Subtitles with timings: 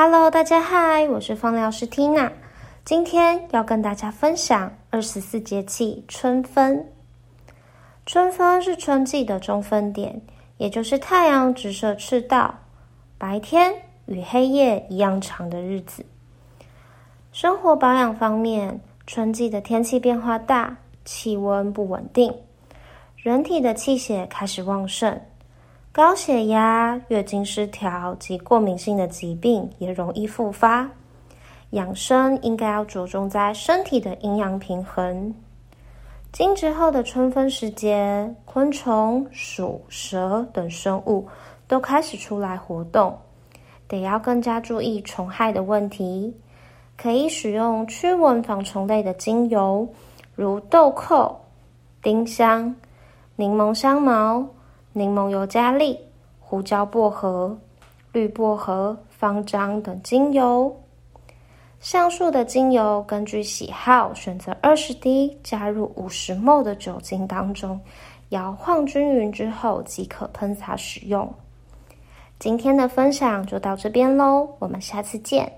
[0.00, 2.30] Hello，大家嗨，我是芳疗师 Tina，
[2.84, 6.86] 今天要跟大家分享二十四节气春分。
[8.06, 10.22] 春分是春季的中分点，
[10.56, 12.54] 也就是太阳直射赤道，
[13.18, 13.74] 白天
[14.06, 16.06] 与黑夜一样长的日子。
[17.32, 22.32] 生活保养方面，春季的天气变化大，气温不稳定，
[23.16, 25.20] 人体的气血开始旺盛。
[25.98, 30.88] 高血压、月经失调及过敏性的疾病也容易复发。
[31.70, 35.34] 养生应该要着重在身体的阴阳平衡。
[36.30, 41.26] 惊蛰后的春分时节，昆虫、鼠、蛇等生物
[41.66, 43.18] 都开始出来活动，
[43.88, 46.32] 得要更加注意虫害的问题。
[46.96, 49.88] 可以使用驱蚊防虫类的精油，
[50.36, 51.36] 如豆蔻、
[52.00, 52.72] 丁香、
[53.34, 54.46] 柠檬香茅。
[54.98, 55.98] 柠檬尤加利、
[56.40, 57.56] 胡椒薄荷、
[58.10, 60.74] 绿薄荷、方樟等精油。
[61.78, 67.80] 上述的精油根据喜好选择二十滴，加入五十 ml 的酒精当中，
[68.30, 71.32] 摇晃均匀之后即可喷洒使用。
[72.40, 75.52] 今天的分享就到这边喽，我们下次见。